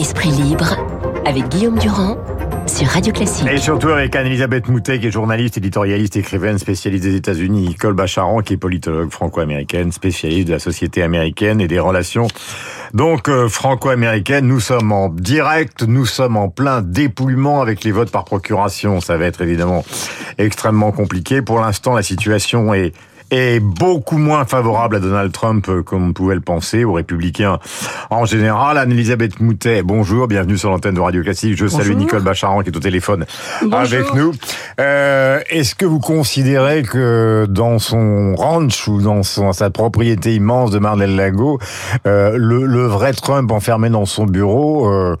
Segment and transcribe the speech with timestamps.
[0.00, 0.78] Esprit libre
[1.26, 2.16] avec Guillaume Durand
[2.66, 3.46] sur Radio Classique.
[3.52, 8.40] Et surtout avec Anne-Elisabeth Moutet, qui est journaliste, éditorialiste, écrivaine, spécialiste des États-Unis, Nicole Bacharan,
[8.40, 12.28] qui est politologue franco-américaine, spécialiste de la société américaine et des relations
[12.94, 14.46] donc euh, franco-américaines.
[14.46, 19.02] Nous sommes en direct, nous sommes en plein dépouillement avec les votes par procuration.
[19.02, 19.84] Ça va être évidemment
[20.38, 21.42] extrêmement compliqué.
[21.42, 22.94] Pour l'instant, la situation est
[23.30, 27.58] est beaucoup moins favorable à Donald Trump euh, comme on pouvait le penser, aux républicains
[28.10, 28.78] en général.
[28.78, 31.56] Anne-Elisabeth Moutet, bonjour, bienvenue sur l'antenne de Radio Classique.
[31.56, 33.26] Je salue Nicole Bacharan qui est au téléphone
[33.72, 34.32] avec nous.
[34.80, 40.70] Euh, Est-ce que vous considérez que dans son ranch ou dans, son, sa propriété immense
[40.70, 41.58] de Mar-del-Lago,
[42.06, 44.90] euh, le, le, vrai Trump enfermé dans son bureau...
[44.90, 45.16] Euh,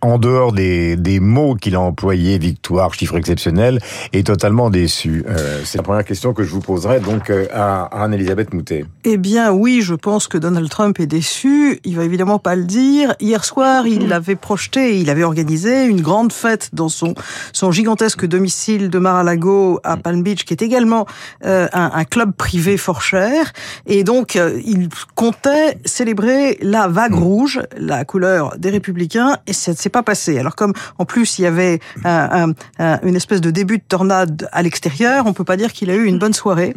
[0.00, 3.80] en dehors des, des mots qu'il a employés, victoire, chiffre exceptionnel,
[4.12, 5.24] est totalement déçu?
[5.28, 8.84] Euh, C'est la première question que je vous poserai donc à, à Anne-Elisabeth Moutet.
[9.04, 11.80] Eh bien oui, je pense que Donald Trump est déçu.
[11.84, 13.14] Il va évidemment pas le dire.
[13.20, 17.14] Hier soir, il avait projeté, il avait organisé une grande fête dans son,
[17.52, 19.96] son gigantesque domicile de Mar-a-Lago à.
[20.02, 21.06] Palm Beach, qui est également
[21.44, 23.52] euh, un, un, club privé fort cher.
[23.86, 29.78] Et donc, euh, il comptait célébrer la vague rouge, la couleur des républicains, et c'est
[29.78, 30.38] c'est pas passé.
[30.38, 34.48] Alors comme en plus il y avait un, un, une espèce de début de tornade
[34.52, 36.74] à l'extérieur, on peut pas dire qu'il a eu une bonne soirée.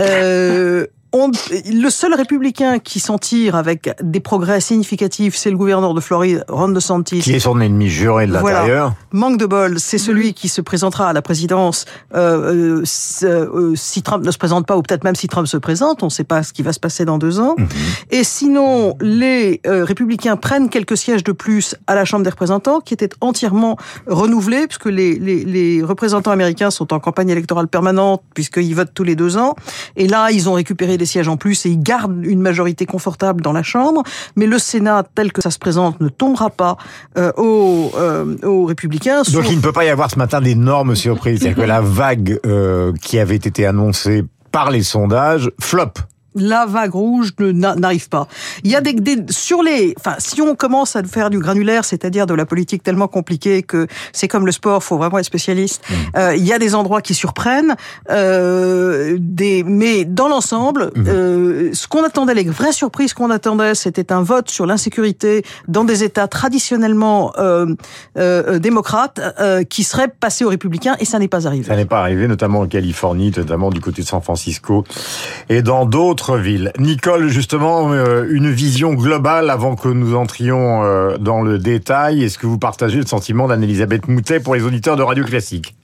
[0.00, 1.30] Euh, on,
[1.70, 6.44] le seul républicain qui s'en tire avec des progrès significatifs, c'est le gouverneur de Floride,
[6.48, 7.20] Ron DeSantis.
[7.20, 8.94] Qui est son ennemi juré de l'intérieur.
[9.12, 12.84] Manque de bol, c'est celui qui se présentera à la présidence euh, euh,
[13.24, 16.06] euh, si Trump ne se présente pas, ou peut-être même si Trump se présente, on
[16.06, 17.54] ne sait pas ce qui va se passer dans deux ans.
[17.58, 18.16] Mm -hmm.
[18.18, 22.80] Et sinon, les euh, républicains prennent quelques sièges de plus à la Chambre des représentants,
[22.80, 28.22] qui était entièrement renouvelée, puisque les, les, les représentants américains sont en campagne électorale permanente,
[28.34, 29.54] puisqu'ils votent tous les deux ans.
[29.96, 33.40] Et là, ils ont récupéré des sièges en plus et ils gardent une majorité confortable
[33.42, 34.04] dans la Chambre.
[34.36, 36.76] Mais le Sénat, tel que ça se présente, ne tombera pas
[37.18, 39.22] euh, aux, euh, aux républicains.
[39.32, 41.40] Donc il ne peut pas y avoir ce matin d'énormes surprises.
[41.40, 45.94] C'est-à-dire que la vague euh, qui avait été annoncée par les sondages flop
[46.34, 48.28] la vague rouge n'arrive pas.
[48.64, 51.84] Il y a des, des, sur les, enfin, si on commence à faire du granulaire,
[51.84, 55.82] c'est-à-dire de la politique tellement compliquée que c'est comme le sport, faut vraiment être spécialiste.
[55.88, 55.94] Mmh.
[56.16, 57.74] Euh, il y a des endroits qui surprennent,
[58.10, 61.04] euh, des, mais dans l'ensemble, mmh.
[61.08, 65.84] euh, ce qu'on attendait, les vraies surprises qu'on attendait, c'était un vote sur l'insécurité dans
[65.84, 67.74] des États traditionnellement euh,
[68.18, 71.64] euh, démocrates euh, qui serait passé aux républicains, et ça n'est pas arrivé.
[71.64, 74.84] Ça n'est pas arrivé, notamment en Californie, notamment du côté de San Francisco,
[75.48, 76.72] et dans d'autres ville.
[76.78, 82.24] Nicole, justement, euh, une vision globale avant que nous entrions euh, dans le détail.
[82.24, 85.74] Est-ce que vous partagez le sentiment d'Anne-Elisabeth Moutet pour les auditeurs de Radio Classique?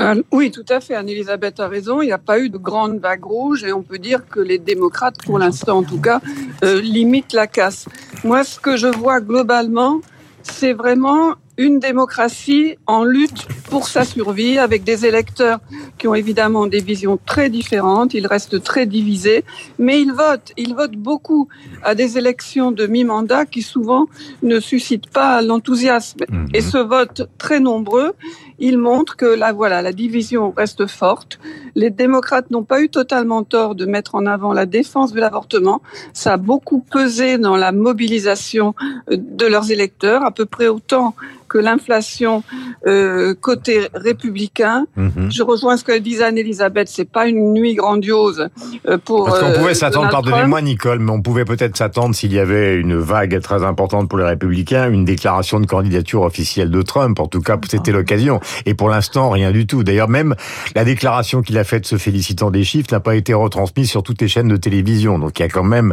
[0.00, 0.94] Euh, oui, tout à fait.
[0.94, 2.00] Anne-Elisabeth a raison.
[2.00, 4.58] Il n'y a pas eu de grande vague rouge et on peut dire que les
[4.58, 6.20] démocrates, pour l'instant en tout cas,
[6.62, 7.86] limitent la casse.
[8.24, 10.00] Moi, ce que je vois globalement,
[10.42, 15.60] c'est vraiment une démocratie en lutte pour sa survie, avec des électeurs
[15.98, 19.44] qui ont évidemment des visions très différentes, ils restent très divisés,
[19.78, 21.48] mais ils votent, ils votent beaucoup
[21.82, 24.06] à des élections de mi-mandat qui souvent
[24.42, 26.24] ne suscitent pas l'enthousiasme.
[26.26, 26.46] Mmh.
[26.54, 28.14] Et ce vote très nombreux,
[28.58, 31.40] il montre que la voilà, la division reste forte.
[31.74, 35.82] Les démocrates n'ont pas eu totalement tort de mettre en avant la défense de l'avortement.
[36.14, 38.74] Ça a beaucoup pesé dans la mobilisation
[39.10, 41.14] de leurs électeurs, à peu près autant
[41.50, 42.42] que l'inflation
[42.86, 44.86] euh, côté républicain.
[44.96, 45.30] -hmm.
[45.36, 48.40] Je rejoins ce que disait Anne-Elisabeth, c'est pas une nuit grandiose
[48.88, 49.26] euh, pour.
[49.26, 52.76] Parce qu'on pouvait euh, s'attendre, pardonnez-moi Nicole, mais on pouvait peut-être s'attendre s'il y avait
[52.84, 57.14] une vague très importante pour les républicains, une déclaration de candidature officielle de Trump.
[57.20, 58.40] En tout cas, c'était l'occasion.
[58.68, 59.82] Et pour l'instant, rien du tout.
[59.82, 60.34] D'ailleurs, même
[60.78, 64.20] la déclaration qu'il a faite se félicitant des chiffres n'a pas été retransmise sur toutes
[64.22, 65.18] les chaînes de télévision.
[65.18, 65.92] Donc il y a quand même,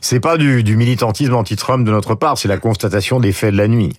[0.00, 3.58] c'est pas du, du militantisme anti-Trump de notre part, c'est la constatation des faits de
[3.64, 3.94] la nuit.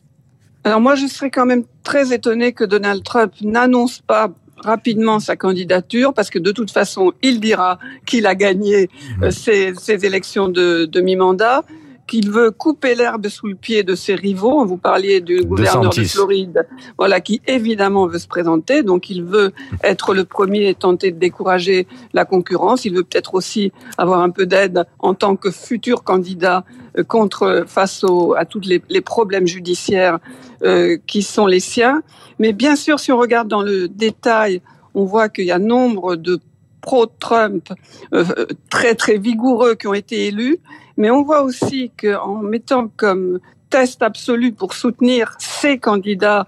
[0.64, 5.36] Alors moi, je serais quand même très étonné que Donald Trump n'annonce pas rapidement sa
[5.36, 8.90] candidature parce que de toute façon, il dira qu'il a gagné
[9.20, 9.32] mmh.
[9.32, 11.64] ces, ces, élections de, de mi-mandat
[12.10, 14.66] qu'il veut couper l'herbe sous le pied de ses rivaux.
[14.66, 16.68] Vous parliez du gouverneur de, de Floride,
[16.98, 18.82] voilà, qui évidemment veut se présenter.
[18.82, 19.54] Donc, il veut
[19.84, 22.86] être le premier et tenter de décourager la concurrence.
[22.86, 26.66] Il veut peut-être aussi avoir un peu d'aide en tant que futur candidat
[26.98, 30.18] euh, contre face au, à tous les, les, problèmes judiciaires
[30.64, 32.02] euh, qui sont les siens.
[32.40, 34.62] Mais bien sûr, si on regarde dans le détail,
[34.96, 36.40] on voit qu'il y a nombre de
[36.82, 37.70] pro-Trump
[38.14, 38.24] euh,
[38.70, 40.58] très très vigoureux qui ont été élus,
[41.00, 43.40] mais on voit aussi qu'en mettant comme
[43.72, 46.46] test absolu pour soutenir ces candidats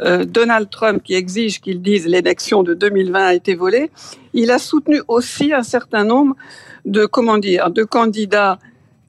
[0.00, 3.90] euh, Donald Trump qui exige qu'ils disent l'élection de 2020 a été volée,
[4.32, 6.34] il a soutenu aussi un certain nombre
[6.86, 8.58] de comment dire de candidats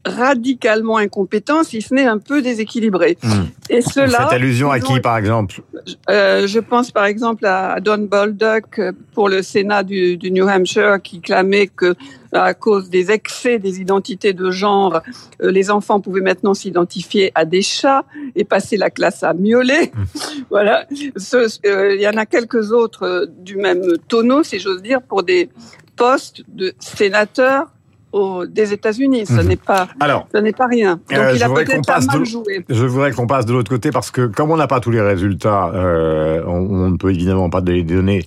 [0.06, 3.18] radicalement incompétent, si ce n'est un peu déséquilibré.
[3.22, 3.44] Hmm.
[3.70, 4.24] Et cela.
[4.24, 5.62] Faites allusion à qui, par exemple
[6.10, 8.82] euh, Je pense par exemple à Don Bolduc
[9.14, 11.96] pour le Sénat du, du, New Hampshire qui clamait que
[12.34, 15.02] à cause des excès des identités de genre,
[15.42, 18.06] euh, les enfants pouvaient maintenant s'identifier à des chats
[18.36, 19.92] et passer la classe à miauler.
[20.50, 20.88] voilà.
[21.34, 25.24] Euh, il y en a quelques autres euh, du même tonneau, si j'ose dire, pour
[25.24, 25.50] des
[25.96, 27.68] postes de sénateurs
[28.50, 29.26] des États-Unis.
[29.26, 29.48] Ce mhm.
[29.48, 31.00] n'est pas, Alors, ce n'est pas rien.
[31.10, 32.66] Donc euh, il a peut-être pas mal joué.
[32.70, 35.02] Je voudrais qu'on passe de l'autre côté parce que comme on n'a pas tous les
[35.02, 38.26] résultats, euh, on, on, ne peut évidemment pas les donner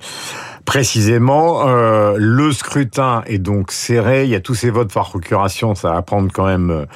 [0.65, 4.25] Précisément, euh, le scrutin est donc serré.
[4.25, 5.75] Il y a tous ces votes par procuration.
[5.75, 6.87] Ça va prendre quand même euh,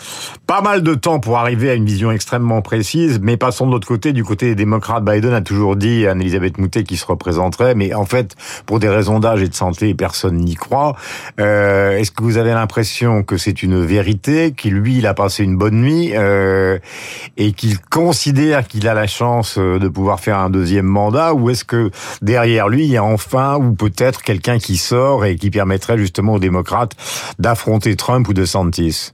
[0.47, 3.21] pas mal de temps pour arriver à une vision extrêmement précise.
[3.21, 4.13] Mais passons de l'autre côté.
[4.15, 7.75] Du côté des démocrates, Biden a toujours dit à Anne-Elisabeth Moutet qu'il se représenterait.
[7.75, 10.97] Mais en fait, pour des raisons d'âge et de santé, personne n'y croit.
[11.39, 15.45] Euh, Est-ce que vous avez l'impression que c'est une vérité, qu'il lui, il a passé
[15.45, 16.79] une bonne nuit euh,
[17.37, 21.35] et qu'il considère qu'il a la chance euh, de pouvoir faire un deuxième mandat?
[21.35, 21.91] Ou est-ce que
[22.23, 26.35] derrière lui, il y a enfin ou peut-être quelqu'un qui sort et qui permettrait justement
[26.35, 26.93] aux démocrates
[27.39, 29.13] d'affronter Trump ou de Santis?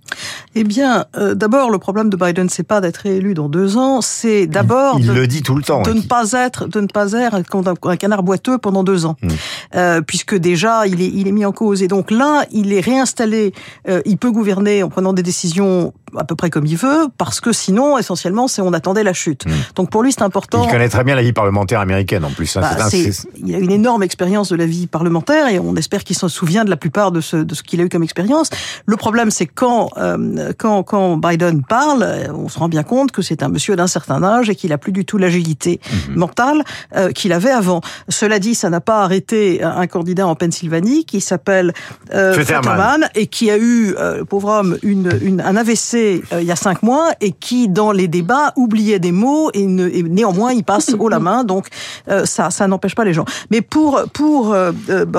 [0.54, 4.00] Eh bien, euh, d'abord, le problème de Biden, c'est pas d'être élu dans deux ans,
[4.00, 7.12] c'est d'abord il, le dit tout le temps de ne pas être de ne pas
[7.12, 7.40] être
[7.82, 9.28] un canard boiteux pendant deux ans, hmm.
[9.74, 11.82] euh, puisque déjà il est il est mis en cause.
[11.82, 13.52] Et donc là il est réinstallé,
[13.88, 17.40] euh, il peut gouverner en prenant des décisions à peu près comme il veut, parce
[17.40, 19.46] que sinon, essentiellement, c'est on attendait la chute.
[19.46, 19.52] Hmm.
[19.74, 20.64] Donc pour lui, c'est important.
[20.64, 22.56] Il connaît très bien la vie parlementaire américaine en plus.
[22.56, 22.60] Hein.
[22.62, 26.28] Bah, il a une énorme expérience de la vie parlementaire et on espère qu'il s'en
[26.28, 28.50] souvient de la plupart de ce, de ce qu'il a eu comme expérience.
[28.86, 33.22] Le problème, c'est quand, euh, quand, quand Biden parle, on se rend bien compte que
[33.22, 36.14] c'est un monsieur d'un certain âge et qu'il a plus du tout l'agilité hmm.
[36.14, 36.64] mentale
[36.96, 37.80] euh, qu'il avait avant.
[38.08, 41.72] Cela dit, ça n'a pas arrêté un candidat en Pennsylvanie qui s'appelle
[42.12, 45.94] euh, Futterman et qui a eu, euh, pauvre homme, une, une, un AVC
[46.32, 49.66] euh, il y a cinq mois et qui, dans les débats, oubliait des mots et,
[49.66, 51.44] ne, et néanmoins il passe haut la main.
[51.44, 51.68] Donc
[52.08, 53.24] euh, ça, ça n'empêche pas les gens.
[53.50, 54.72] Mais pour pour euh,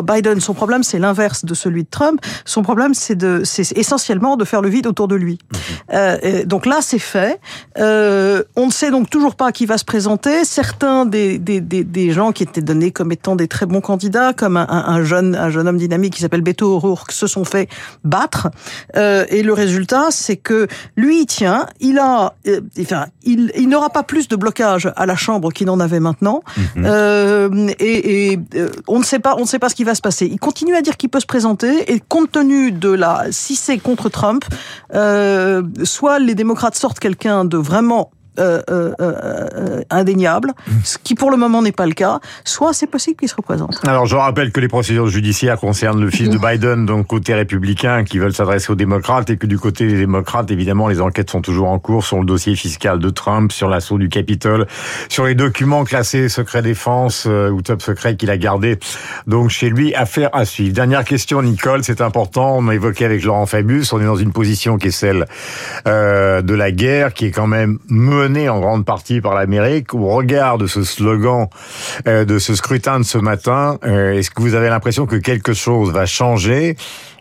[0.03, 2.19] Biden, son problème c'est l'inverse de celui de Trump.
[2.45, 5.39] Son problème c'est de c'est essentiellement de faire le vide autour de lui.
[5.91, 6.43] Mhm.
[6.45, 7.39] donc là c'est fait.
[7.77, 10.45] on ne sait donc toujours pas qui va se présenter.
[10.45, 14.33] Certains des, des, des, des, gens qui étaient donnés comme étant des très bons candidats,
[14.33, 17.69] comme un, un jeune un jeune homme dynamique qui s'appelle Beto O'Rourke, se sont fait
[18.03, 18.49] battre.
[18.95, 21.67] et le résultat c'est que lui, il tient.
[21.79, 25.67] Il a, euh, enfin, il, il n'aura pas plus de blocage à la Chambre qu'il
[25.67, 26.41] n'en avait maintenant.
[26.57, 26.85] Mhm.
[26.85, 29.95] euh, et, et euh, on ne sait pas, on ne sait pas ce qui va
[29.95, 30.27] se passer.
[30.31, 31.91] Il continue à dire qu'il peut se présenter.
[31.91, 34.45] Et compte tenu de la, si c'est contre Trump,
[34.93, 40.53] euh, soit les démocrates sortent quelqu'un de vraiment euh, euh, euh, indéniable,
[40.83, 43.79] ce qui pour le moment n'est pas le cas, soit c'est possible qu'il se représente.
[43.87, 48.03] Alors je rappelle que les procédures judiciaires concernent le fils de Biden, donc côté républicain,
[48.03, 51.41] qui veulent s'adresser aux démocrates, et que du côté des démocrates, évidemment, les enquêtes sont
[51.41, 54.67] toujours en cours sur le dossier fiscal de Trump, sur l'assaut du Capitole,
[55.07, 58.79] sur les documents classés secret défense ou top secret qu'il a gardé.
[59.27, 60.73] Donc chez lui, affaire à suivre.
[60.73, 64.31] Dernière question, Nicole, c'est important, on a évoqué avec Laurent Fabius, on est dans une
[64.31, 65.25] position qui est celle
[65.85, 67.79] de la guerre, qui est quand même
[68.25, 69.93] en grande partie par l'Amérique.
[69.93, 71.47] Au regard de ce slogan,
[72.07, 75.53] euh, de ce scrutin de ce matin, euh, est-ce que vous avez l'impression que quelque
[75.53, 76.75] chose va changer?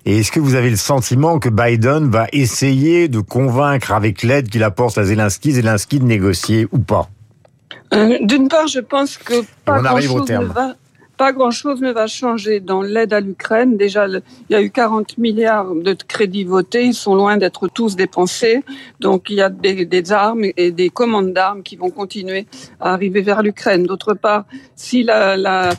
[0.06, 4.48] Et est-ce que vous avez le sentiment que Biden va essayer de convaincre avec l'aide
[4.48, 7.08] qu'il apporte à Zelensky, Zelensky de négocier ou pas?
[7.92, 10.74] Euh, D'une part, je pense que pas grand-chose ne va
[11.16, 13.76] pas grand-chose ne va changer dans l'aide à l'Ukraine.
[13.76, 16.84] Déjà, il y a eu 40 milliards de crédits votés.
[16.84, 18.62] Ils sont loin d'être tous dépensés.
[19.00, 22.46] Donc, il y a des, armes et des commandes d'armes qui vont continuer
[22.80, 23.84] à arriver vers l'Ukraine.
[23.84, 24.44] D'autre part,
[24.74, 25.72] si la, la,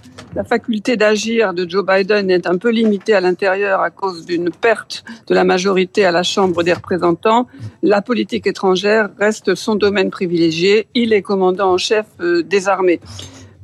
[0.48, 5.04] faculté d'agir de Joe Biden est un peu limitée à l'intérieur à cause d'une perte
[5.28, 7.48] de la majorité à la Chambre des représentants,
[7.84, 10.88] la politique étrangère reste son domaine privilégié.
[10.94, 13.00] Il est commandant en chef euh, des armées.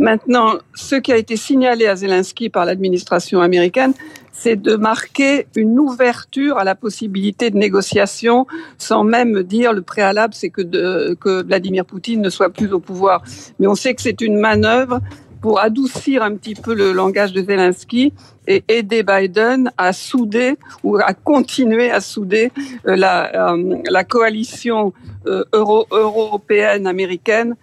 [0.01, 3.93] Maintenant, ce qui a été signalé à Zelensky par l'administration américaine,
[4.31, 8.47] c'est de marquer une ouverture à la possibilité de négociation
[8.79, 13.21] sans même dire le préalable, c'est que, que Vladimir Poutine ne soit plus au pouvoir.
[13.59, 15.01] Mais on sait que c'est une manœuvre
[15.39, 18.11] pour adoucir un petit peu le langage de Zelensky
[18.47, 22.51] et aider Biden à souder ou à continuer à souder
[22.87, 24.93] euh, la, euh, la coalition
[25.27, 27.55] euh, euro, européenne américaine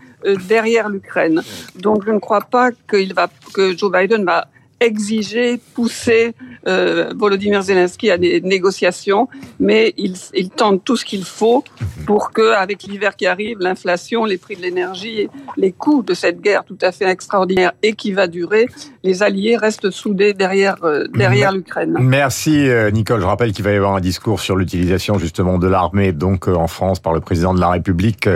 [0.48, 1.42] derrière l'Ukraine.
[1.76, 4.48] Donc je ne crois pas qu'il va que Joe Biden va
[4.80, 6.34] exiger, pousser
[6.66, 11.64] euh, Volodymyr Zelensky à des négociations, mais il, il tente tout ce qu'il faut
[12.06, 16.40] pour que, avec l'hiver qui arrive, l'inflation, les prix de l'énergie, les coûts de cette
[16.40, 18.66] guerre tout à fait extraordinaire et qui va durer,
[19.02, 21.96] les alliés restent soudés derrière euh, derrière l'Ukraine.
[22.00, 23.20] Merci euh, Nicole.
[23.20, 26.68] Je rappelle qu'il va y avoir un discours sur l'utilisation justement de l'armée donc en
[26.68, 28.28] France par le président de la République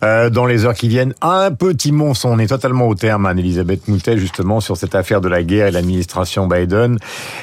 [0.00, 1.14] dans les heures qui viennent.
[1.20, 5.28] Un petit mot, on est totalement au terme, Anne-Elisabeth Moutet, justement sur cette affaire de
[5.28, 6.98] la guerre et l'administration Biden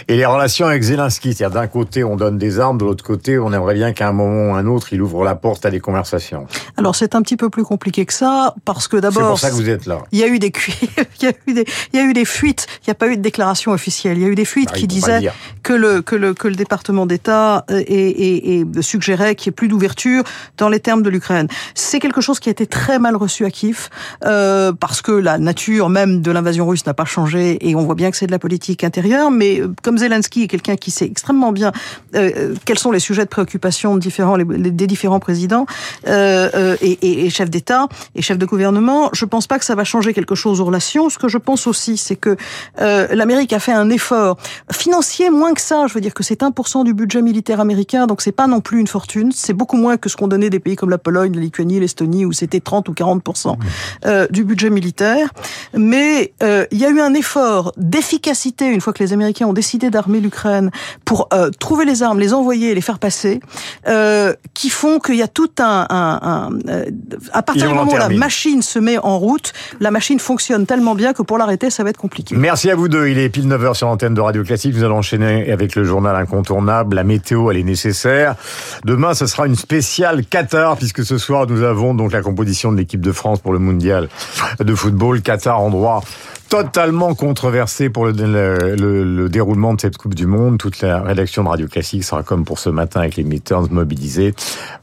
[0.08, 1.34] et les relations avec Zelensky.
[1.34, 4.14] C'est-à-dire d'un côté on donne des armes, de l'autre côté on aimerait bien qu'à un
[4.14, 6.48] moment ou un autre il ouvre la porte à des conversations.
[6.78, 9.24] Alors c'est un petit peu plus compliqué que ça parce que d'abord.
[9.24, 10.00] C'est pour ça que vous êtes là.
[10.12, 10.52] Il y a eu des
[11.22, 12.68] il y a eu des, il y a eu des fuites.
[12.84, 14.18] Il n'y a pas eu de déclaration officielle.
[14.18, 15.32] Il y a eu des fuites qui disaient
[15.64, 19.56] que le que le que le département d'État et, et, et suggérait qu'il n'y ait
[19.56, 20.24] plus d'ouverture
[20.58, 21.48] dans les termes de l'Ukraine.
[21.76, 23.90] C'est quelque chose qui a été très mal reçu à Kiev
[24.26, 27.96] euh, parce que la nature même de l'invasion russe n'a pas changé et on voit
[27.96, 29.32] bien que c'est de la politique intérieure.
[29.32, 31.72] Mais euh, comme Zelensky est quelqu'un qui sait extrêmement bien
[32.16, 35.66] euh, euh, quels sont les sujets de préoccupation de différents les, des différents présidents
[36.08, 39.76] euh, euh, et, et chefs d'État et chefs de gouvernement, je pense pas que ça
[39.76, 41.10] va changer quelque chose aux relations.
[41.10, 42.38] Ce que je pense aussi, c'est que
[42.82, 44.38] euh, l'Amérique a fait un effort
[44.72, 45.88] financier moins que ça.
[45.88, 48.80] Je veux dire que c'est 1% du budget militaire américain, donc c'est pas non plus
[48.80, 49.32] une fortune.
[49.34, 52.26] C'est beaucoup moins que ce qu'on donnait des pays comme la Pologne, la Lituanie, l'Estonie,
[52.26, 53.56] où c'était 30 ou 40%
[54.06, 55.30] euh, du budget militaire.
[55.74, 58.19] Mais euh, il y a eu un effort d'efficacité
[58.62, 60.72] une fois que les Américains ont décidé d'armer l'Ukraine
[61.06, 63.40] pour euh, trouver les armes, les envoyer, les faire passer,
[63.88, 66.86] euh, qui font qu'il y a tout un, un, un euh,
[67.34, 70.96] à partir du moment où la machine se met en route, la machine fonctionne tellement
[70.96, 72.36] bien que pour l'arrêter, ça va être compliqué.
[72.36, 73.08] Merci à vous deux.
[73.08, 74.76] Il est pile 9h sur l'antenne de Radio Classique.
[74.76, 76.96] Nous allons enchaîner avec le journal incontournable.
[76.96, 78.36] La météo, elle est nécessaire.
[78.86, 82.78] Demain, ce sera une spéciale Qatar, puisque ce soir, nous avons donc la composition de
[82.78, 84.10] l'équipe de France pour le mondial
[84.60, 85.22] de football.
[85.22, 86.02] Qatar, endroit
[86.50, 90.58] totalement controversé pour le, le, le, le, déroulement de cette Coupe du Monde.
[90.58, 94.34] Toute la rédaction de Radio Classique sera comme pour ce matin avec les metteurs mobilisés.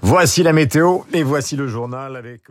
[0.01, 2.43] Voici la météo et voici le journal avec...